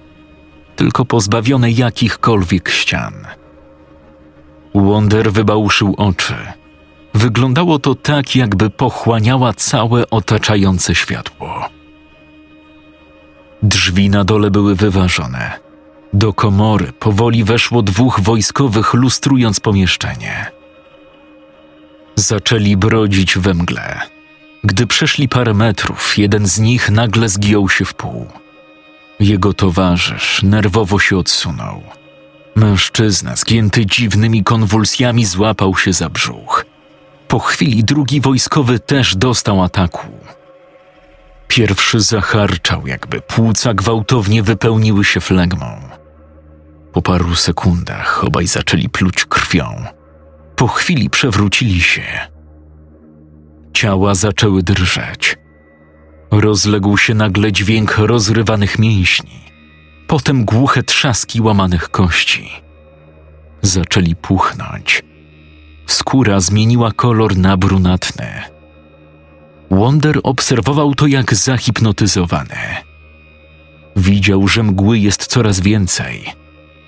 tylko 0.75 1.05
pozbawione 1.05 1.71
jakichkolwiek 1.71 2.69
ścian. 2.69 3.13
Wonder 4.75 5.31
wybałuszył 5.31 5.95
oczy. 5.97 6.35
Wyglądało 7.15 7.79
to 7.79 7.95
tak, 7.95 8.35
jakby 8.35 8.69
pochłaniała 8.69 9.53
całe 9.53 10.09
otaczające 10.09 10.95
światło. 10.95 11.69
Drzwi 13.63 14.09
na 14.09 14.23
dole 14.23 14.51
były 14.51 14.75
wyważone. 14.75 15.59
Do 16.13 16.33
komory 16.33 16.93
powoli 16.99 17.43
weszło 17.43 17.81
dwóch 17.81 18.19
wojskowych, 18.19 18.93
lustrując 18.93 19.59
pomieszczenie. 19.59 20.51
Zaczęli 22.15 22.77
brodzić 22.77 23.37
we 23.37 23.53
mgle. 23.53 23.99
Gdy 24.63 24.87
przeszli 24.87 25.29
parę 25.29 25.53
metrów, 25.53 26.17
jeden 26.17 26.47
z 26.47 26.59
nich 26.59 26.89
nagle 26.89 27.29
zgiął 27.29 27.69
się 27.69 27.85
w 27.85 27.93
pół. 27.93 28.27
Jego 29.19 29.53
towarzysz 29.53 30.43
nerwowo 30.43 30.99
się 30.99 31.17
odsunął. 31.17 31.83
Mężczyzna, 32.55 33.35
zgięty 33.35 33.85
dziwnymi 33.85 34.43
konwulsjami, 34.43 35.25
złapał 35.25 35.75
się 35.75 35.93
za 35.93 36.09
brzuch. 36.09 36.64
Po 37.35 37.39
chwili 37.39 37.83
drugi 37.83 38.21
wojskowy 38.21 38.79
też 38.79 39.15
dostał 39.15 39.63
ataku. 39.63 40.07
Pierwszy 41.47 41.99
zacharczał, 41.99 42.87
jakby 42.87 43.21
płuca 43.21 43.73
gwałtownie 43.73 44.43
wypełniły 44.43 45.05
się 45.05 45.21
flegmą. 45.21 45.65
Po 46.93 47.01
paru 47.01 47.35
sekundach 47.35 48.23
obaj 48.23 48.47
zaczęli 48.47 48.89
pluć 48.89 49.25
krwią. 49.25 49.83
Po 50.55 50.67
chwili 50.67 51.09
przewrócili 51.09 51.81
się. 51.81 52.03
Ciała 53.73 54.15
zaczęły 54.15 54.63
drżeć. 54.63 55.37
Rozległ 56.31 56.97
się 56.97 57.13
nagle 57.13 57.51
dźwięk 57.51 57.97
rozrywanych 57.97 58.79
mięśni, 58.79 59.39
potem 60.07 60.45
głuche 60.45 60.83
trzaski 60.83 61.41
łamanych 61.41 61.89
kości. 61.89 62.49
Zaczęli 63.61 64.15
puchnąć. 64.15 65.03
Skóra 65.87 66.39
zmieniła 66.39 66.91
kolor 66.91 67.37
na 67.37 67.57
brunatny. 67.57 68.27
Wonder 69.71 70.19
obserwował 70.23 70.95
to 70.95 71.07
jak 71.07 71.35
zahipnotyzowany. 71.35 72.57
Widział, 73.95 74.47
że 74.47 74.63
mgły 74.63 74.99
jest 74.99 75.25
coraz 75.25 75.59
więcej. 75.59 76.33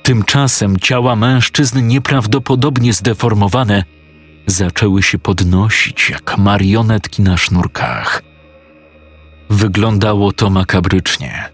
Tymczasem 0.03 0.77
ciała 0.77 1.15
mężczyzn 1.15 1.87
nieprawdopodobnie 1.87 2.93
zdeformowane 2.93 3.83
zaczęły 4.47 5.03
się 5.03 5.19
podnosić 5.19 6.09
jak 6.09 6.37
marionetki 6.37 7.21
na 7.21 7.37
sznurkach. 7.37 8.23
Wyglądało 9.49 10.31
to 10.31 10.49
makabrycznie. 10.49 11.49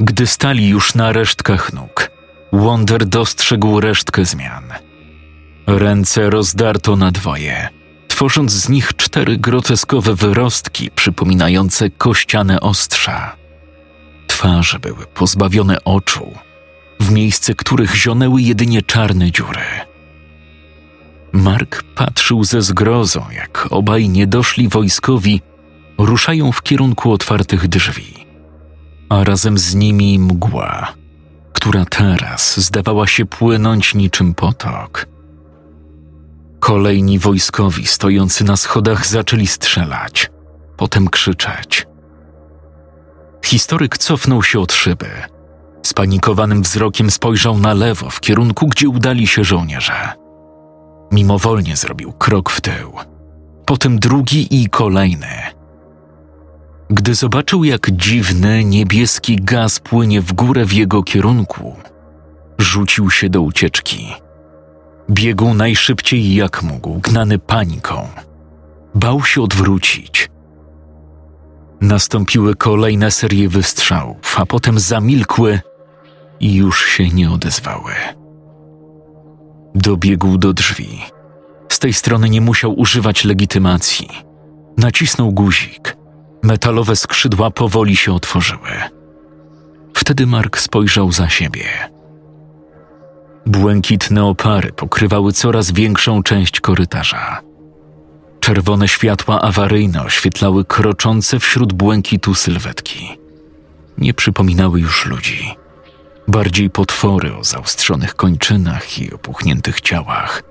Gdy 0.00 0.26
stali 0.26 0.68
już 0.68 0.94
na 0.94 1.12
resztkach 1.12 1.72
nóg, 1.72 2.10
Wonder 2.52 3.06
dostrzegł 3.06 3.80
resztkę 3.80 4.24
zmian. 4.24 4.64
Ręce 5.66 6.30
rozdarto 6.30 6.96
na 6.96 7.10
dwoje, 7.10 7.68
tworząc 8.08 8.52
z 8.52 8.68
nich 8.68 8.96
cztery 8.96 9.36
groteskowe 9.36 10.14
wyrostki 10.14 10.90
przypominające 10.90 11.90
kościane 11.90 12.60
ostrza. 12.60 13.36
Twarze 14.26 14.78
były 14.78 15.06
pozbawione 15.06 15.84
oczu, 15.84 16.32
w 17.00 17.10
miejsce 17.10 17.54
których 17.54 17.94
zionęły 17.96 18.42
jedynie 18.42 18.82
czarne 18.82 19.32
dziury. 19.32 19.64
Mark 21.32 21.82
patrzył 21.94 22.44
ze 22.44 22.62
zgrozą, 22.62 23.24
jak 23.34 23.68
obaj 23.70 24.08
niedoszli 24.08 24.68
wojskowi 24.68 25.40
ruszają 25.98 26.52
w 26.52 26.62
kierunku 26.62 27.12
otwartych 27.12 27.68
drzwi, 27.68 28.26
a 29.08 29.24
razem 29.24 29.58
z 29.58 29.74
nimi 29.74 30.18
mgła, 30.18 30.92
która 31.52 31.84
teraz 31.84 32.60
zdawała 32.60 33.06
się 33.06 33.26
płynąć 33.26 33.94
niczym 33.94 34.34
potok. 34.34 35.15
Kolejni 36.66 37.18
wojskowi 37.18 37.86
stojący 37.86 38.44
na 38.44 38.56
schodach 38.56 39.06
zaczęli 39.06 39.46
strzelać, 39.46 40.30
potem 40.76 41.08
krzyczeć. 41.08 41.86
Historyk 43.44 43.98
cofnął 43.98 44.42
się 44.42 44.60
od 44.60 44.72
szyby. 44.72 45.06
Spanikowanym 45.82 46.62
wzrokiem 46.62 47.10
spojrzał 47.10 47.58
na 47.58 47.74
lewo, 47.74 48.10
w 48.10 48.20
kierunku, 48.20 48.66
gdzie 48.66 48.88
udali 48.88 49.26
się 49.26 49.44
żołnierze. 49.44 50.12
Mimowolnie 51.12 51.76
zrobił 51.76 52.12
krok 52.12 52.50
w 52.50 52.60
tył, 52.60 52.92
potem 53.66 53.98
drugi 53.98 54.62
i 54.62 54.68
kolejny. 54.68 55.36
Gdy 56.90 57.14
zobaczył, 57.14 57.64
jak 57.64 57.90
dziwny 57.90 58.64
niebieski 58.64 59.36
gaz 59.36 59.80
płynie 59.80 60.20
w 60.20 60.32
górę 60.32 60.64
w 60.64 60.72
jego 60.72 61.02
kierunku, 61.02 61.76
rzucił 62.58 63.10
się 63.10 63.28
do 63.28 63.40
ucieczki. 63.40 64.25
Biegł 65.10 65.54
najszybciej 65.54 66.34
jak 66.34 66.62
mógł, 66.62 67.00
gnany 67.00 67.38
paniką. 67.38 68.08
Bał 68.94 69.24
się 69.24 69.42
odwrócić. 69.42 70.30
Nastąpiły 71.80 72.54
kolejne 72.54 73.10
serie 73.10 73.48
wystrzałów, 73.48 74.40
a 74.40 74.46
potem 74.46 74.78
zamilkły 74.78 75.60
i 76.40 76.54
już 76.54 76.86
się 76.86 77.08
nie 77.08 77.30
odezwały. 77.30 77.92
Dobiegł 79.74 80.38
do 80.38 80.52
drzwi. 80.52 81.02
Z 81.68 81.78
tej 81.78 81.92
strony 81.92 82.28
nie 82.28 82.40
musiał 82.40 82.78
używać 82.78 83.24
legitymacji. 83.24 84.08
Nacisnął 84.76 85.32
guzik. 85.32 85.96
Metalowe 86.42 86.96
skrzydła 86.96 87.50
powoli 87.50 87.96
się 87.96 88.12
otworzyły. 88.12 88.70
Wtedy 89.94 90.26
Mark 90.26 90.58
spojrzał 90.58 91.12
za 91.12 91.28
siebie. 91.28 91.64
Błękitne 93.46 94.24
opary 94.24 94.72
pokrywały 94.72 95.32
coraz 95.32 95.70
większą 95.70 96.22
część 96.22 96.60
korytarza. 96.60 97.40
Czerwone 98.40 98.88
światła 98.88 99.40
awaryjne 99.40 100.02
oświetlały 100.02 100.64
kroczące 100.64 101.38
wśród 101.38 101.72
błękitu 101.72 102.34
sylwetki. 102.34 103.18
Nie 103.98 104.14
przypominały 104.14 104.80
już 104.80 105.06
ludzi. 105.06 105.54
Bardziej 106.28 106.70
potwory 106.70 107.36
o 107.36 107.44
zaostrzonych 107.44 108.14
kończynach 108.14 108.98
i 108.98 109.12
opuchniętych 109.14 109.80
ciałach. 109.80 110.42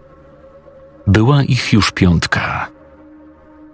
Była 1.07 1.43
ich 1.43 1.73
już 1.73 1.91
piątka. 1.91 2.67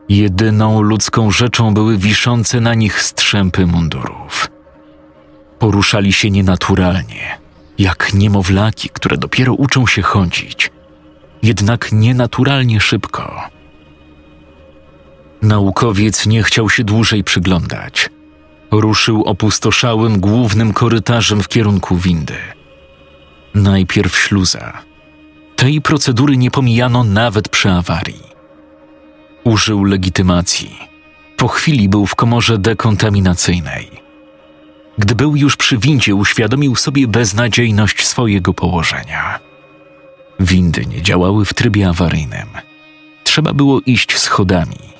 Jedyną 0.09 0.81
ludzką 0.81 1.31
rzeczą 1.31 1.73
były 1.73 1.97
wiszące 1.97 2.59
na 2.59 2.73
nich 2.73 3.01
strzępy 3.01 3.67
mundurów. 3.67 4.47
Poruszali 5.59 6.13
się 6.13 6.31
nienaturalnie, 6.31 7.40
jak 7.81 8.13
niemowlaki, 8.13 8.89
które 8.89 9.17
dopiero 9.17 9.53
uczą 9.53 9.87
się 9.87 10.01
chodzić, 10.01 10.71
jednak 11.43 11.91
nienaturalnie 11.91 12.79
szybko. 12.79 13.41
Naukowiec 15.41 16.25
nie 16.25 16.43
chciał 16.43 16.69
się 16.69 16.83
dłużej 16.83 17.23
przyglądać. 17.23 18.09
Ruszył 18.71 19.23
opustoszałym 19.23 20.19
głównym 20.19 20.73
korytarzem 20.73 21.43
w 21.43 21.47
kierunku 21.47 21.97
windy. 21.97 22.37
Najpierw 23.55 24.19
śluza. 24.19 24.73
Tej 25.55 25.81
procedury 25.81 26.37
nie 26.37 26.51
pomijano 26.51 27.03
nawet 27.03 27.49
przy 27.49 27.69
awarii. 27.71 28.31
Użył 29.43 29.83
legitymacji. 29.83 30.79
Po 31.37 31.47
chwili 31.47 31.89
był 31.89 32.05
w 32.05 32.15
komorze 32.15 32.57
dekontaminacyjnej. 32.57 34.00
Gdy 34.97 35.15
był 35.15 35.35
już 35.35 35.55
przy 35.55 35.77
windzie, 35.77 36.15
uświadomił 36.15 36.75
sobie 36.75 37.07
beznadziejność 37.07 38.07
swojego 38.07 38.53
położenia. 38.53 39.39
Windy 40.39 40.85
nie 40.85 41.01
działały 41.01 41.45
w 41.45 41.53
trybie 41.53 41.89
awaryjnym. 41.89 42.47
Trzeba 43.23 43.53
było 43.53 43.81
iść 43.85 44.17
schodami. 44.17 44.91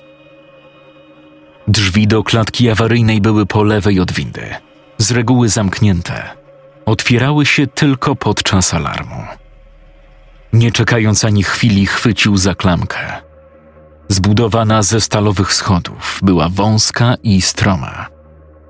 Drzwi 1.68 2.08
do 2.08 2.24
klatki 2.24 2.70
awaryjnej 2.70 3.22
były 3.22 3.46
po 3.46 3.64
lewej 3.64 4.00
od 4.00 4.12
windy, 4.12 4.56
z 4.98 5.12
reguły 5.12 5.50
zamknięte. 5.50 6.30
Otwierały 6.86 7.46
się 7.46 7.68
tylko 7.68 8.16
podczas 8.16 8.74
alarmu. 8.74 9.24
Nie 10.54 10.72
czekając 10.72 11.26
ani 11.26 11.44
chwili, 11.44 11.86
chwycił 11.86 12.38
za 12.38 12.56
klamkę. 12.56 13.00
Zbudowana 14.08 14.84
ze 14.84 15.02
stalowych 15.02 15.54
schodów, 15.54 16.20
była 16.24 16.50
wąska 16.50 17.16
i 17.24 17.42
stroma. 17.42 18.21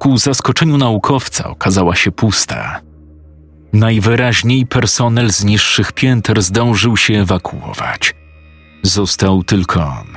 Ku 0.01 0.17
zaskoczeniu 0.17 0.77
naukowca 0.77 1.49
okazała 1.49 1.95
się 1.95 2.11
pusta. 2.11 2.81
Najwyraźniej 3.73 4.65
personel 4.65 5.31
z 5.31 5.43
niższych 5.43 5.91
pięter 5.91 6.41
zdążył 6.41 6.97
się 6.97 7.13
ewakuować. 7.13 8.15
Został 8.83 9.43
tylko 9.43 9.83
on. 9.83 10.07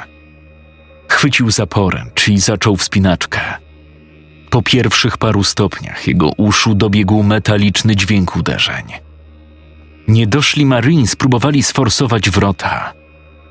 Chwycił 1.09 1.51
za 1.51 1.67
poręcz 1.67 2.29
i 2.29 2.39
zaczął 2.39 2.77
wspinaczkę. 2.77 3.41
Po 4.51 4.63
pierwszych 4.63 5.19
paru 5.19 5.45
stopniach 5.45 6.09
jego 6.09 6.29
uszu 6.37 6.75
dobiegł 6.75 7.23
metaliczny 7.23 7.97
dźwięk 7.97 8.37
uderzeń. 8.37 8.85
Niedoszli 10.09 10.67
Marines 10.67 11.17
próbowali 11.17 11.63
sforsować 11.63 12.31
wrota. 12.31 12.93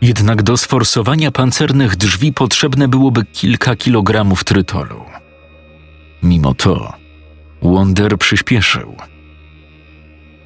Jednak 0.01 0.43
do 0.43 0.57
sforsowania 0.57 1.31
pancernych 1.31 1.95
drzwi 1.95 2.33
potrzebne 2.33 2.87
byłoby 2.87 3.25
kilka 3.25 3.75
kilogramów 3.75 4.43
trytolu. 4.43 5.13
Mimo 6.23 6.53
to 6.53 6.93
Wonder 7.61 8.17
przyspieszył. 8.17 8.95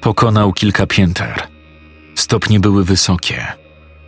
Pokonał 0.00 0.52
kilka 0.52 0.86
pięter. 0.86 1.42
Stopnie 2.14 2.60
były 2.60 2.84
wysokie. 2.84 3.46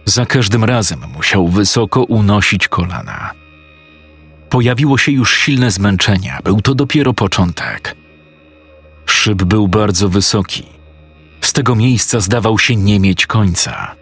Za 0.04 0.26
każdym 0.26 0.64
razem 0.64 1.00
musiał 1.16 1.48
wysoko 1.48 2.02
unosić 2.02 2.68
kolana. 2.68 3.30
Pojawiło 4.48 4.98
się 4.98 5.12
już 5.12 5.34
silne 5.34 5.70
zmęczenie, 5.70 6.38
był 6.44 6.60
to 6.60 6.74
dopiero 6.74 7.14
początek. 7.14 7.96
Szyb 9.06 9.42
był 9.44 9.68
bardzo 9.68 10.08
wysoki. 10.08 10.66
Z 11.40 11.52
tego 11.52 11.74
miejsca 11.74 12.20
zdawał 12.20 12.58
się 12.58 12.76
nie 12.76 13.00
mieć 13.00 13.26
końca. 13.26 13.94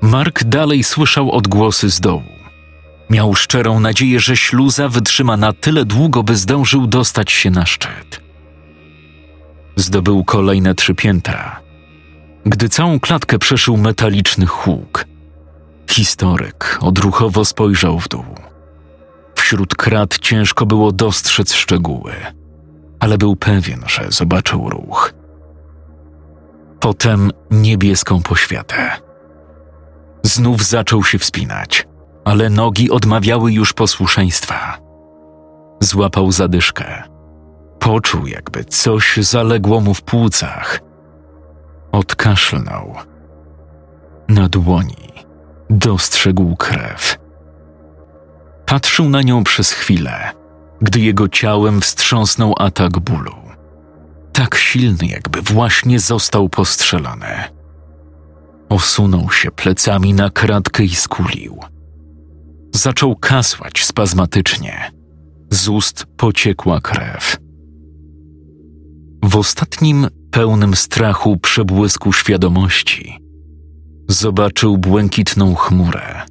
Mark 0.00 0.44
dalej 0.44 0.84
słyszał 0.84 1.30
odgłosy 1.30 1.90
z 1.90 2.00
dołu. 2.00 2.41
Miał 3.12 3.34
szczerą 3.34 3.80
nadzieję, 3.80 4.20
że 4.20 4.36
śluza 4.36 4.88
wytrzyma 4.88 5.36
na 5.36 5.52
tyle 5.52 5.84
długo, 5.84 6.22
by 6.22 6.36
zdążył 6.36 6.86
dostać 6.86 7.32
się 7.32 7.50
na 7.50 7.66
szczyt. 7.66 8.20
Zdobył 9.76 10.24
kolejne 10.24 10.74
trzy 10.74 10.94
piętra. 10.94 11.60
Gdy 12.46 12.68
całą 12.68 13.00
klatkę 13.00 13.38
przeszył 13.38 13.76
metaliczny 13.76 14.46
huk, 14.46 15.04
historyk 15.90 16.78
odruchowo 16.80 17.44
spojrzał 17.44 17.98
w 17.98 18.08
dół. 18.08 18.24
Wśród 19.34 19.74
krat 19.74 20.18
ciężko 20.18 20.66
było 20.66 20.92
dostrzec 20.92 21.54
szczegóły, 21.54 22.12
ale 23.00 23.18
był 23.18 23.36
pewien, 23.36 23.82
że 23.86 24.06
zobaczył 24.08 24.70
ruch. 24.70 25.14
Potem 26.80 27.30
niebieską 27.50 28.22
poświatę. 28.22 28.90
Znów 30.22 30.64
zaczął 30.64 31.04
się 31.04 31.18
wspinać, 31.18 31.86
ale 32.24 32.50
nogi 32.50 32.90
odmawiały 32.90 33.52
już 33.52 33.72
posłuszeństwa. 33.72 34.78
Złapał 35.80 36.32
zadyszkę. 36.32 37.02
Poczuł, 37.78 38.26
jakby 38.26 38.64
coś 38.64 39.16
zaległo 39.16 39.80
mu 39.80 39.94
w 39.94 40.02
płucach. 40.02 40.80
Odkaszlnął. 41.92 42.94
Na 44.28 44.48
dłoni 44.48 45.12
dostrzegł 45.70 46.56
krew. 46.56 47.18
Patrzył 48.66 49.08
na 49.08 49.22
nią 49.22 49.44
przez 49.44 49.72
chwilę, 49.72 50.32
gdy 50.80 51.00
jego 51.00 51.28
ciałem 51.28 51.80
wstrząsnął 51.80 52.54
atak 52.58 52.98
bólu. 52.98 53.34
Tak 54.32 54.54
silny, 54.54 55.06
jakby 55.06 55.42
właśnie 55.42 56.00
został 56.00 56.48
postrzelony. 56.48 57.44
Osunął 58.68 59.30
się 59.30 59.50
plecami 59.50 60.14
na 60.14 60.30
kratkę 60.30 60.84
i 60.84 60.94
skulił. 60.94 61.60
Zaczął 62.74 63.16
kasłać 63.16 63.84
spazmatycznie. 63.84 64.92
Z 65.50 65.68
ust 65.68 66.06
pociekła 66.16 66.80
krew. 66.80 67.36
W 69.24 69.36
ostatnim, 69.36 70.06
pełnym 70.30 70.76
strachu 70.76 71.36
przebłysku 71.36 72.12
świadomości, 72.12 73.18
zobaczył 74.08 74.78
błękitną 74.78 75.54
chmurę, 75.54 76.22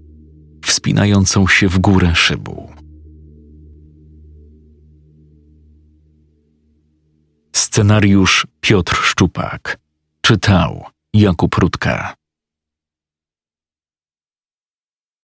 wspinającą 0.66 1.48
się 1.48 1.68
w 1.68 1.80
górę 1.80 2.16
szybu. 2.16 2.70
Scenariusz 7.56 8.48
Piotr 8.62 8.96
Szczupak 8.96 9.78
czytał 10.22 10.86
Jakub 11.14 11.56
Rutka. 11.56 12.21